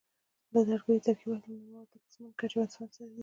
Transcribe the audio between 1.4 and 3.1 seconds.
له نورو موادو لکه سمنټ، ګچ او اسفنج سره